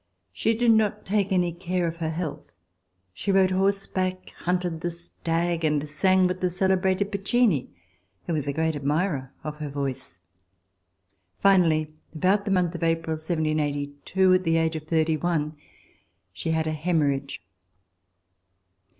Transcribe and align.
She' 0.31 0.55
did 0.55 0.71
not 0.71 1.05
take 1.05 1.31
any 1.31 1.51
care 1.53 1.87
of 1.87 1.97
her 1.97 2.09
health. 2.09 2.55
She 3.13 3.31
rode 3.31 3.51
horseback, 3.51 4.31
hunted 4.31 4.81
the 4.81 4.89
stag, 4.89 5.63
and 5.63 5.87
sang 5.87 6.25
with 6.25 6.39
the 6.41 6.49
celebrated 6.49 7.11
Piccini, 7.11 7.69
who 8.25 8.33
was 8.33 8.47
a 8.47 8.51
great 8.51 8.75
admirer 8.75 9.31
of 9.43 9.57
her 9.57 9.69
voice. 9.69 10.17
Finally, 11.37 11.93
about 12.15 12.45
the 12.45 12.49
month 12.51 12.73
of 12.73 12.81
April, 12.81 13.13
1782, 13.13 14.33
at 14.33 14.43
the 14.43 14.57
age 14.57 14.75
of 14.75 14.87
thirty 14.87 15.17
one, 15.17 15.55
she 16.33 16.49
had 16.49 16.65
a 16.65 16.71
hemorrhage. 16.71 17.43